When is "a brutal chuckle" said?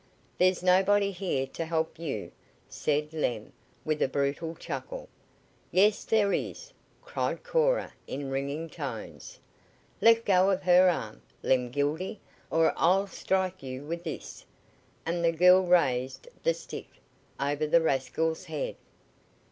4.01-5.07